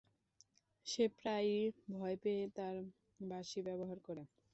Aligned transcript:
যে 0.87 1.03
প্রায়ই 1.17 1.61
ভয় 1.91 2.15
পেয়ে 2.23 2.43
তার 2.57 2.75
বাঁশি 3.21 3.59
ব্যবহার 3.67 3.97
করে। 4.07 4.23